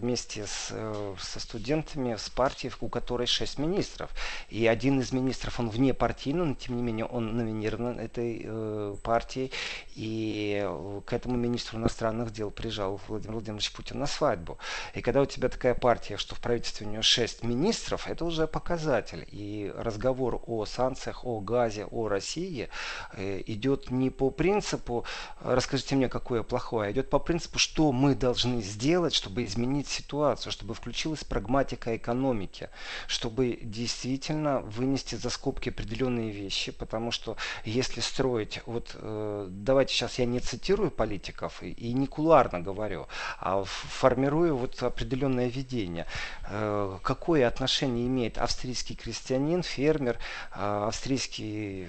[0.00, 4.10] вместе с, э, со студентами с партией, у которой шесть министров.
[4.48, 8.96] И один из министров, он вне партийный, но тем не менее он номинирован этой э,
[9.02, 9.52] партией.
[9.94, 10.68] И
[11.04, 14.58] к этому министру иностранных дел приезжал Владимир Владимирович Путин на свадьбу.
[14.94, 18.46] И когда у тебя такая партия, что в правительстве у нее шесть министров, это уже
[18.46, 19.25] показатель.
[19.32, 22.68] И разговор о санкциях, о газе, о России
[23.12, 25.04] э, идет не по принципу
[25.40, 30.52] «расскажите мне, какое плохое», а идет по принципу, что мы должны сделать, чтобы изменить ситуацию,
[30.52, 32.68] чтобы включилась прагматика экономики,
[33.06, 40.18] чтобы действительно вынести за скобки определенные вещи, потому что если строить, вот э, давайте сейчас
[40.18, 43.06] я не цитирую политиков и, не кулуарно говорю,
[43.40, 46.06] а формирую вот определенное видение,
[46.48, 50.18] э, какое отношение имеет австрийский крестьянин, фермер,
[50.50, 51.88] а, австрийский э,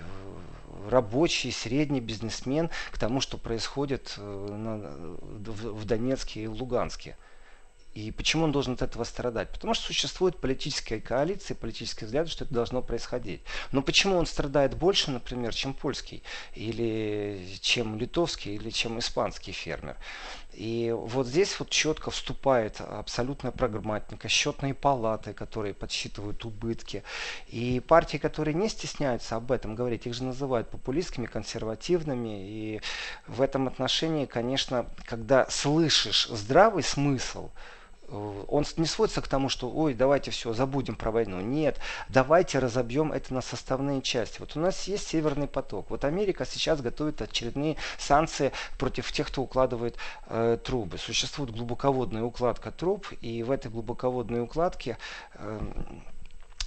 [0.87, 5.15] рабочий, средний бизнесмен к тому, что происходит э,
[5.47, 7.17] в Донецке и Луганске.
[7.95, 9.49] И почему он должен от этого страдать?
[9.49, 13.41] Потому что существует политическая коалиция, политический взгляд, что это должно происходить.
[13.71, 16.21] Но почему он страдает больше, например, чем польский,
[16.53, 19.97] или чем литовский, или чем испанский фермер?
[20.57, 27.03] И вот здесь вот четко вступает абсолютная прагматика, счетные палаты, которые подсчитывают убытки.
[27.47, 32.39] И партии, которые не стесняются об этом говорить, их же называют популистскими, консервативными.
[32.49, 32.81] И
[33.27, 37.51] в этом отношении, конечно, когда слышишь здравый смысл,
[38.09, 41.41] он не сводится к тому, что ой, давайте все, забудем про войну.
[41.41, 44.39] Нет, давайте разобьем это на составные части.
[44.39, 45.89] Вот у нас есть Северный поток.
[45.89, 49.95] Вот Америка сейчас готовит очередные санкции против тех, кто укладывает
[50.27, 50.97] э, трубы.
[50.97, 54.97] Существует глубоководная укладка труб, и в этой глубоководной укладке
[55.35, 55.59] э,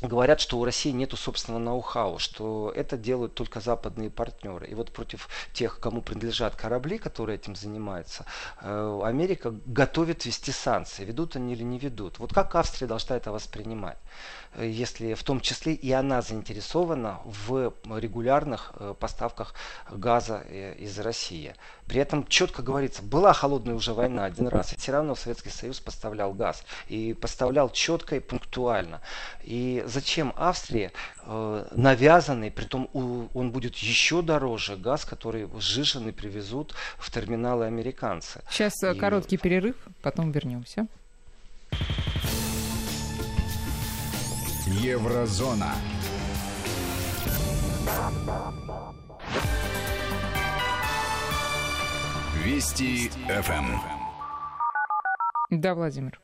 [0.02, 4.66] говорят, что у России нет собственного ноу-хау, что это делают только западные партнеры.
[4.66, 8.24] И вот против тех, кому принадлежат корабли, которые этим занимаются,
[8.60, 11.04] э, Америка готовит вести санкции.
[11.04, 12.18] Ведут они или не ведут.
[12.18, 13.98] Вот как Австрия должна это воспринимать?
[14.54, 19.54] Э, если в том числе и она заинтересована в регулярных э, поставках
[19.90, 20.38] газа
[20.78, 21.54] из России.
[21.86, 25.80] При этом четко говорится, была холодная уже война один раз, и все равно Советский Союз
[25.80, 26.62] поставлял газ.
[26.88, 29.00] И поставлял четко и пунктуально.
[29.42, 30.90] И зачем Австрии
[31.26, 38.40] э, навязанный, притом у, он будет еще дороже, газ, который сжиженный привезут в терминалы американцы.
[38.50, 38.98] Сейчас э, и...
[38.98, 40.86] короткий перерыв, потом вернемся.
[44.66, 45.74] Еврозона.
[52.44, 53.76] Вести ФМ.
[55.50, 56.20] Да, Владимир.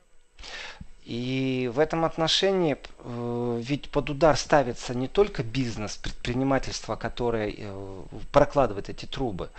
[1.05, 2.77] И в этом отношении
[3.07, 9.51] ведь под удар ставится не только бизнес, предпринимательство, которое э, прокладывает эти трубы.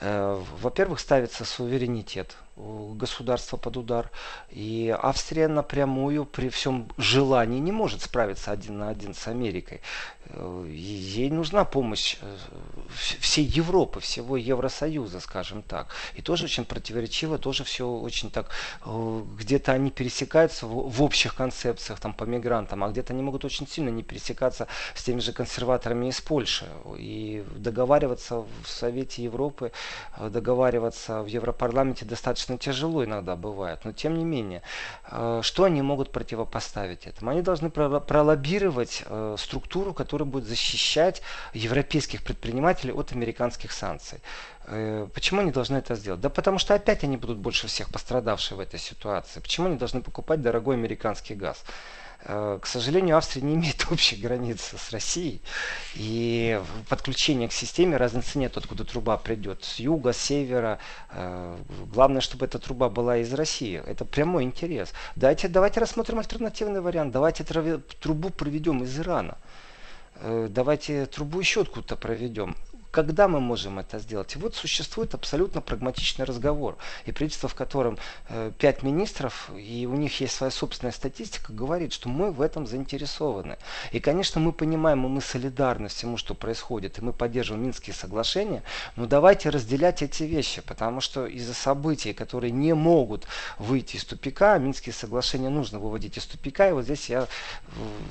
[0.00, 4.10] Э, во-первых, ставится суверенитет государство под удар.
[4.50, 9.80] И Австрия напрямую при всем желании не может справиться один на один с Америкой.
[10.26, 12.36] Э, ей нужна помощь э,
[13.20, 15.88] всей Европы, всего Евросоюза, скажем так.
[16.14, 18.50] И тоже очень противоречиво, тоже все очень так,
[18.84, 23.66] э, где-то они пересекаются в, общих концепциях там, по мигрантам, а где-то они могут очень
[23.66, 26.66] сильно не пересекаться с теми же консерваторами из Польши.
[26.98, 29.72] И договариваться в Совете Европы,
[30.18, 33.80] договариваться в Европарламенте достаточно тяжело иногда бывает.
[33.84, 34.62] Но тем не менее,
[35.42, 37.30] что они могут противопоставить этому?
[37.30, 39.04] Они должны пролоббировать
[39.36, 41.22] структуру, которая будет защищать
[41.54, 44.20] европейских предпринимателей от американских санкций.
[44.66, 46.20] Э, почему они должны это сделать?
[46.20, 49.40] Да потому что опять они будут больше всех пострадавшие в этой ситуации.
[49.40, 51.64] Почему они должны покупать дорогой американский газ?
[52.24, 55.40] Э, к сожалению, Австрия не имеет общей границы с Россией.
[55.94, 59.64] И подключение к системе разницы нет, откуда труба придет.
[59.64, 60.78] С юга, с севера.
[61.10, 61.56] Э,
[61.92, 63.82] главное, чтобы эта труба была из России.
[63.86, 64.92] Это прямой интерес.
[65.16, 67.12] Давайте, давайте рассмотрим альтернативный вариант.
[67.12, 69.38] Давайте трубу проведем из Ирана.
[70.16, 72.54] Э, давайте трубу и щетку-то проведем.
[72.90, 74.34] Когда мы можем это сделать?
[74.34, 76.76] И вот существует абсолютно прагматичный разговор.
[77.06, 81.92] И правительство, в котором э, пять министров, и у них есть своя собственная статистика, говорит,
[81.92, 83.58] что мы в этом заинтересованы.
[83.92, 88.64] И, конечно, мы понимаем, и мы солидарны всему, что происходит, и мы поддерживаем Минские соглашения,
[88.96, 93.26] но давайте разделять эти вещи, потому что из-за событий, которые не могут
[93.58, 96.68] выйти из тупика, Минские соглашения нужно выводить из тупика.
[96.68, 97.26] И вот здесь я э,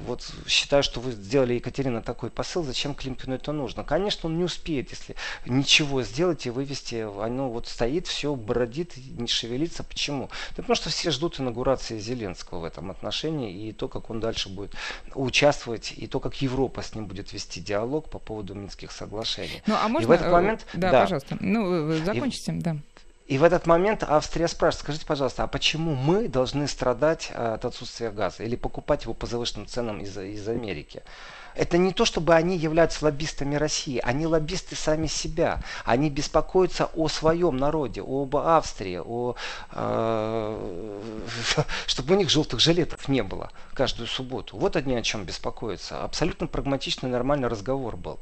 [0.08, 3.84] вот считаю, что вы сделали, Екатерина, такой посыл, зачем Климкину это нужно.
[3.84, 5.16] Конечно, он не успеет успеет, если
[5.46, 9.84] ничего сделать и вывести, оно вот стоит, все бродит, не шевелится.
[9.84, 10.30] Почему?
[10.56, 14.50] Да потому что все ждут инаугурации Зеленского в этом отношении и то, как он дальше
[14.50, 14.74] будет
[15.14, 19.62] участвовать, и то, как Европа с ним будет вести диалог по поводу Минских соглашений.
[19.66, 20.06] Ну, а можно...
[20.06, 20.66] И в этот момент...
[20.74, 21.02] Да, да.
[21.02, 21.38] пожалуйста.
[21.40, 22.56] Ну, закончите, и...
[22.56, 22.78] да.
[23.28, 28.10] И в этот момент Австрия спрашивает, скажите, пожалуйста, а почему мы должны страдать от отсутствия
[28.10, 31.04] газа или покупать его по завышенным ценам из, из Америки?
[31.60, 35.62] Это не то, чтобы они являются лоббистами России, они лоббисты сами себя.
[35.84, 39.36] Они беспокоятся о своем народе, об Австрии, о,
[39.74, 41.02] э,
[41.86, 44.58] чтобы у них желтых жилетов не было каждую субботу.
[44.58, 46.04] Вот одни о чем беспокоятся.
[46.04, 48.20] Абсолютно прагматичный, нормальный разговор был.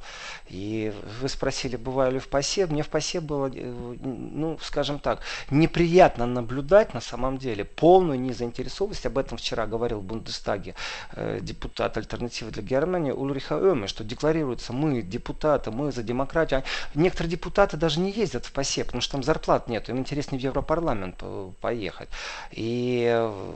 [0.47, 2.65] И вы спросили, бываю ли в ПАСЕ.
[2.65, 5.19] Мне в ПАСЕ было, э, ну, скажем так,
[5.51, 9.05] неприятно наблюдать на самом деле полную незаинтересованность.
[9.05, 10.73] Об этом вчера говорил в Бундестаге
[11.13, 16.63] э, депутат альтернативы для Германии Ульриха Öme, что декларируется, мы депутаты, мы за демократию.
[16.95, 20.43] Некоторые депутаты даже не ездят в ПАСЕ, потому что там зарплат нет, им интереснее в
[20.43, 21.23] Европарламент
[21.61, 22.09] поехать.
[22.51, 23.53] И э,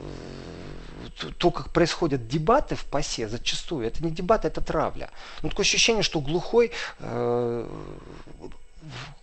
[1.38, 5.10] то, как происходят дебаты в ПАСЕ, зачастую, это не дебаты, это травля.
[5.42, 7.68] Ну, такое ощущение, что глухой э,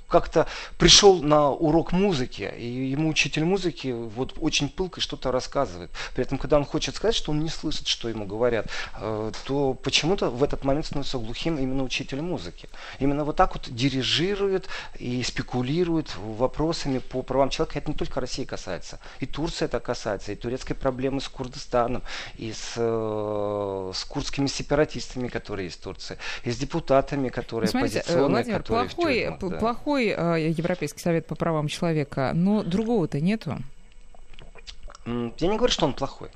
[0.10, 0.48] как-то
[0.78, 5.92] пришел на урок музыки, и ему учитель музыки вот очень пылко что-то рассказывает.
[6.14, 8.68] При этом, когда он хочет сказать, что он не слышит, что ему говорят,
[9.00, 12.70] э, то почему-то в этот момент становится глухим именно учитель музыки.
[13.00, 17.80] Именно вот так вот дирижирует и спекулирует вопросами по правам человека.
[17.80, 19.00] Это не только России касается.
[19.20, 22.02] И Турция это касается, и турецкой проблемы с Курдистаном,
[22.38, 28.00] и с, э, с курдскими сепаратистами, которые есть в Турции, и с депутатами, которые Смотрите,
[28.00, 29.58] оппозиционные, Владимир, которые плохой, в тюрьмах, да.
[29.58, 33.58] плохой такой э, Европейский совет по правам человека, но другого-то нету.
[35.06, 36.30] Я не говорю, что он плохой.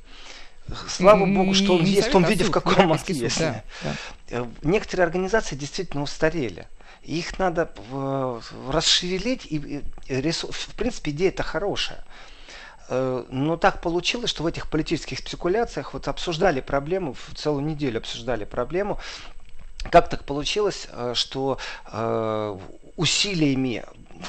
[0.88, 3.40] Слава богу, что он не есть в том а виде, в каком он есть.
[3.40, 3.96] Да, да.
[4.30, 6.68] Э, некоторые организации действительно устарели.
[7.04, 12.04] Их надо э, расшевелить, и в принципе идея это хорошая.
[12.90, 19.00] Но так получилось, что в этих политических спекуляциях вот обсуждали проблему, целую неделю обсуждали проблему,
[19.90, 21.58] как так получилось, что
[22.96, 23.84] усилиями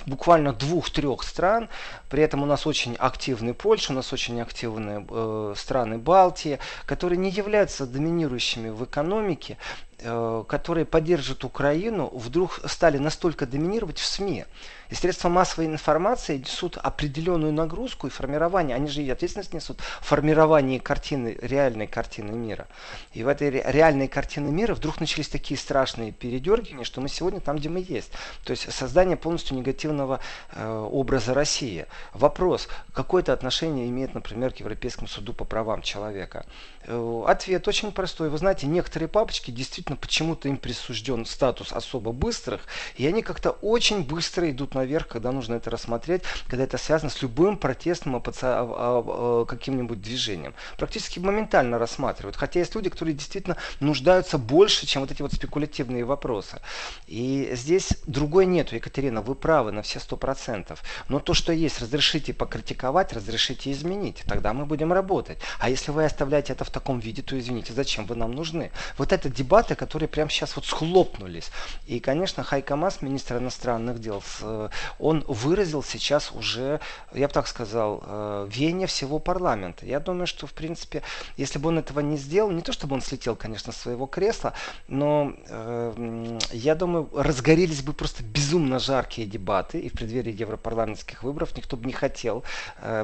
[0.07, 1.69] буквально двух-трех стран.
[2.09, 7.19] При этом у нас очень активны Польша, у нас очень активны э, страны Балтии, которые
[7.19, 9.57] не являются доминирующими в экономике,
[9.99, 14.45] которые поддерживают Украину, вдруг стали настолько доминировать в СМИ.
[14.91, 20.07] И средства массовой информации несут определенную нагрузку и формирование, они же и ответственность несут в
[20.07, 22.69] формировании картины, реальной картины мира.
[23.13, 27.57] И в этой реальной картине мира вдруг начались такие страшные передергивания, что мы сегодня там,
[27.57, 28.13] где мы есть.
[28.45, 30.21] То есть создание полностью негативного
[30.53, 31.87] э, образа России.
[32.13, 36.47] Вопрос, какое это отношение имеет, например, к Европейскому суду по правам человека?
[36.87, 38.29] Э, ответ очень простой.
[38.29, 42.63] Вы знаете, некоторые папочки действительно почему-то им присужден статус особо быстрых,
[42.97, 47.23] и они как-то очень быстро идут наверх, когда нужно это рассмотреть, когда это связано с
[47.23, 50.55] любым протестным каким-нибудь движением.
[50.79, 52.37] Практически моментально рассматривают.
[52.37, 56.61] Хотя есть люди, которые действительно нуждаются больше, чем вот эти вот спекулятивные вопросы.
[57.07, 60.83] И здесь другой нету, Екатерина, вы правы на все сто процентов.
[61.09, 64.23] Но то, что есть, разрешите покритиковать, разрешите изменить.
[64.27, 65.39] Тогда мы будем работать.
[65.59, 68.71] А если вы оставляете это в таком виде, то извините, зачем вы нам нужны?
[68.97, 71.51] Вот это дебаты, которые прямо сейчас вот схлопнулись.
[71.87, 74.69] И, конечно, Хайкамас, министр иностранных дел, э,
[74.99, 76.81] он выразил сейчас уже,
[77.13, 79.87] я бы так сказал, э, веяние всего парламента.
[79.87, 81.03] Я думаю, что, в принципе,
[81.37, 84.55] если бы он этого не сделал, не то чтобы он слетел, конечно, с своего кресла,
[84.89, 91.57] но э, я думаю, разгорелись бы просто безумно жаркие дебаты, и в преддверии европарламентских выборов
[91.57, 92.45] никто бы не хотел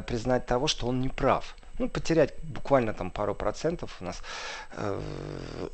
[0.07, 4.23] признать того, что он не прав ну, потерять буквально там пару процентов у нас,
[4.73, 5.01] э,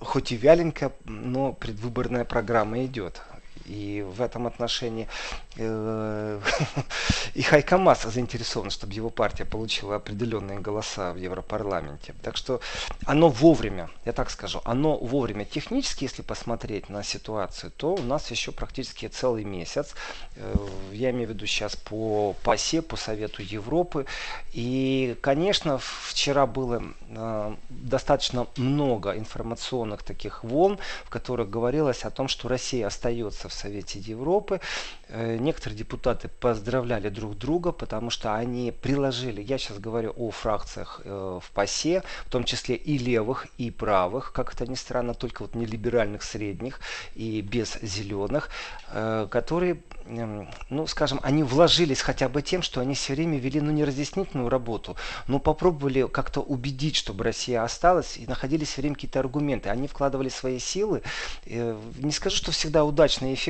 [0.01, 3.21] хоть и вяленько, но предвыборная программа идет.
[3.67, 5.09] И в этом отношении
[5.57, 6.41] э,
[7.35, 12.15] и Хайкамас заинтересован, чтобы его партия получила определенные голоса в Европарламенте.
[12.23, 12.61] Так что
[13.05, 15.45] оно вовремя, я так скажу, оно вовремя.
[15.45, 19.95] Технически, если посмотреть на ситуацию, то у нас еще практически целый месяц.
[20.37, 20.55] Э,
[20.93, 24.07] я имею в виду сейчас по ПАСЕ, по Совету Европы.
[24.53, 32.29] И, конечно, вчера было э, достаточно много информационных таких волн, в которых говорилось о том,
[32.29, 34.61] что Россия остается в Совете Европы.
[35.09, 41.01] Э, некоторые депутаты поздравляли друг друга, потому что они приложили, я сейчас говорю о фракциях
[41.05, 45.43] э, в ПАСЕ, в том числе и левых, и правых, как это ни странно, только
[45.43, 46.81] вот не либеральных средних
[47.15, 48.51] и без зеленых,
[48.89, 53.73] э, которые ну, скажем, они вложились хотя бы тем, что они все время вели, ну,
[53.73, 54.97] не разъяснительную работу,
[55.27, 59.69] но попробовали как-то убедить, чтобы Россия осталась, и находили все время какие-то аргументы.
[59.69, 61.03] Они вкладывали свои силы,
[61.45, 63.46] не скажу, что всегда удачно и эффективно.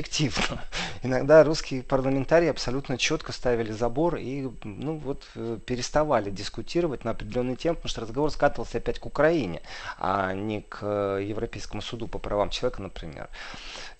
[1.03, 7.55] Иногда русские парламентарии абсолютно четко ставили забор и, ну, вот, э, переставали дискутировать на определенные
[7.55, 9.61] темы, потому что разговор скатывался опять к Украине,
[9.99, 13.29] а не к э, Европейскому суду по правам человека, например.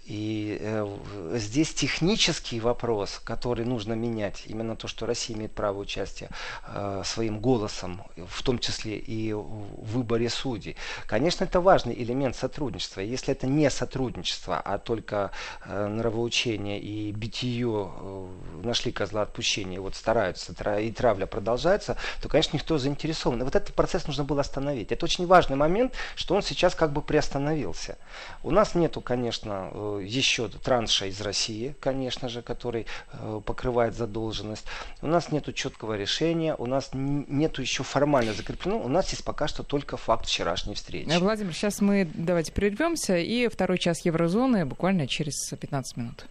[0.08, 0.98] И э,
[1.34, 6.30] здесь технический вопрос, который нужно менять, именно то, что Россия имеет право участия
[6.66, 10.78] э, своим голосом, в том числе и в выборе судей.
[11.08, 13.02] Конечно, это важный элемент сотрудничества.
[13.02, 15.32] Если это не сотрудничество, а только
[15.66, 18.28] э, нравоучение и битие э,
[18.64, 23.42] нашли козла отпущения, вот стараются, и травля продолжается, то, конечно, никто заинтересован.
[23.42, 24.94] И вот этот процесс нужно было остановить.
[24.94, 27.98] Это очень важный момент, что он сейчас как бы приостановился.
[28.42, 34.66] У нас нету, конечно, э, еще транша из России, конечно же, который э, покрывает задолженность.
[35.02, 39.48] У нас нет четкого решения, у нас нет еще формально закреплено, у нас есть пока
[39.48, 41.10] что только факт вчерашней встречи.
[41.18, 46.26] Владимир, сейчас мы давайте прервемся, и второй час еврозоны буквально через 15 минут.